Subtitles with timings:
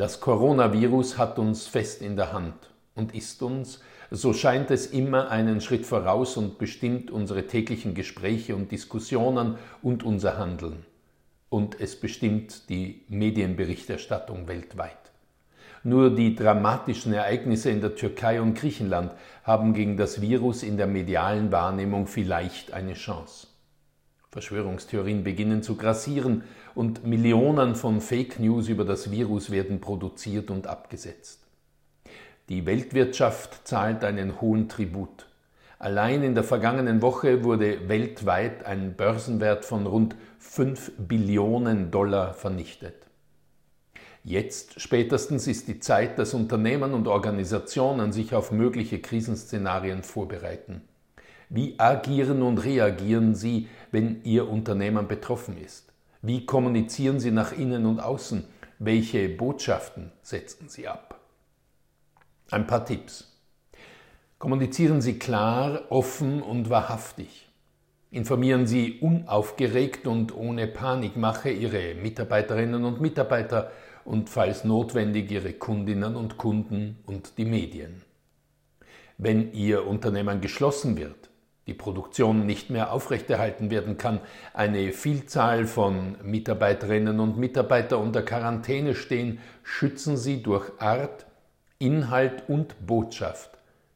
[0.00, 2.54] Das Coronavirus hat uns fest in der Hand
[2.94, 8.56] und ist uns, so scheint es immer einen Schritt voraus und bestimmt unsere täglichen Gespräche
[8.56, 10.86] und Diskussionen und unser Handeln.
[11.50, 15.12] Und es bestimmt die Medienberichterstattung weltweit.
[15.82, 19.12] Nur die dramatischen Ereignisse in der Türkei und Griechenland
[19.44, 23.48] haben gegen das Virus in der medialen Wahrnehmung vielleicht eine Chance.
[24.32, 26.44] Verschwörungstheorien beginnen zu grassieren
[26.76, 31.40] und Millionen von Fake News über das Virus werden produziert und abgesetzt.
[32.48, 35.26] Die Weltwirtschaft zahlt einen hohen Tribut.
[35.80, 42.94] Allein in der vergangenen Woche wurde weltweit ein Börsenwert von rund 5 Billionen Dollar vernichtet.
[44.22, 50.82] Jetzt spätestens ist die Zeit, dass Unternehmen und Organisationen sich auf mögliche Krisenszenarien vorbereiten.
[51.52, 55.92] Wie agieren und reagieren Sie, wenn Ihr Unternehmen betroffen ist?
[56.22, 58.44] Wie kommunizieren Sie nach innen und außen?
[58.78, 61.18] Welche Botschaften setzen Sie ab?
[62.52, 63.36] Ein paar Tipps.
[64.38, 67.48] Kommunizieren Sie klar, offen und wahrhaftig.
[68.12, 73.72] Informieren Sie unaufgeregt und ohne Panikmache Ihre Mitarbeiterinnen und Mitarbeiter
[74.04, 78.02] und falls notwendig Ihre Kundinnen und Kunden und die Medien.
[79.18, 81.29] Wenn Ihr Unternehmen geschlossen wird,
[81.70, 84.20] die Produktion nicht mehr aufrechterhalten werden kann,
[84.52, 91.26] eine Vielzahl von Mitarbeiterinnen und Mitarbeitern unter Quarantäne stehen, schützen Sie durch Art,
[91.78, 93.52] Inhalt und Botschaft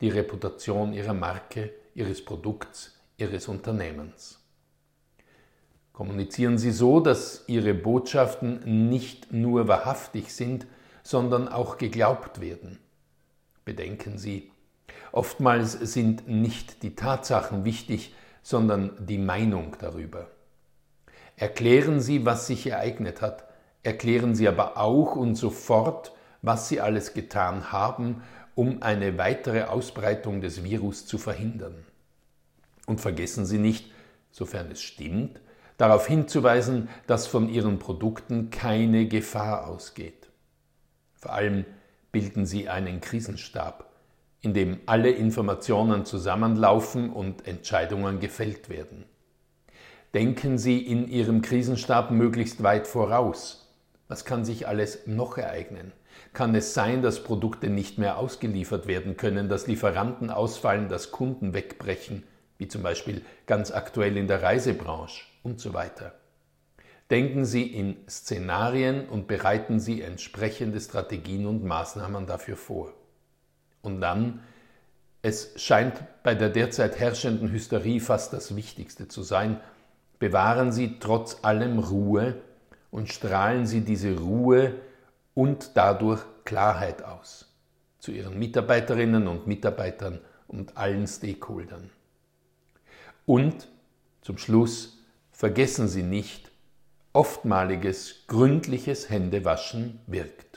[0.00, 4.40] die Reputation Ihrer Marke, Ihres Produkts, Ihres Unternehmens.
[5.92, 10.66] Kommunizieren Sie so, dass Ihre Botschaften nicht nur wahrhaftig sind,
[11.02, 12.78] sondern auch geglaubt werden.
[13.66, 14.52] Bedenken Sie,
[15.12, 20.28] Oftmals sind nicht die Tatsachen wichtig, sondern die Meinung darüber.
[21.36, 23.44] Erklären Sie, was sich ereignet hat,
[23.82, 28.22] erklären Sie aber auch und sofort, was Sie alles getan haben,
[28.54, 31.84] um eine weitere Ausbreitung des Virus zu verhindern.
[32.86, 33.92] Und vergessen Sie nicht,
[34.30, 35.40] sofern es stimmt,
[35.76, 40.28] darauf hinzuweisen, dass von Ihren Produkten keine Gefahr ausgeht.
[41.14, 41.64] Vor allem
[42.12, 43.88] bilden Sie einen Krisenstab
[44.40, 49.04] in dem alle Informationen zusammenlaufen und Entscheidungen gefällt werden.
[50.14, 53.74] Denken Sie in Ihrem Krisenstab möglichst weit voraus.
[54.06, 55.92] Was kann sich alles noch ereignen?
[56.32, 61.52] Kann es sein, dass Produkte nicht mehr ausgeliefert werden können, dass Lieferanten ausfallen, dass Kunden
[61.52, 62.22] wegbrechen,
[62.56, 66.14] wie zum Beispiel ganz aktuell in der Reisebranche und so weiter?
[67.10, 72.92] Denken Sie in Szenarien und bereiten Sie entsprechende Strategien und Maßnahmen dafür vor.
[73.82, 74.40] Und dann,
[75.22, 79.60] es scheint bei der derzeit herrschenden Hysterie fast das Wichtigste zu sein,
[80.18, 82.36] bewahren Sie trotz allem Ruhe
[82.90, 84.74] und strahlen Sie diese Ruhe
[85.34, 87.48] und dadurch Klarheit aus
[87.98, 91.90] zu Ihren Mitarbeiterinnen und Mitarbeitern und allen Stakeholdern.
[93.26, 93.68] Und
[94.22, 94.98] zum Schluss
[95.32, 96.50] vergessen Sie nicht,
[97.12, 100.47] oftmaliges gründliches Händewaschen wirkt.